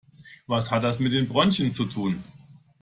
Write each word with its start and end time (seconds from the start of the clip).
Was 0.47 0.71
hat 0.71 0.83
das 0.83 0.99
mit 0.99 1.13
den 1.13 1.27
Bronchien 1.27 1.73
zu 1.75 1.85
tun? 1.85 2.23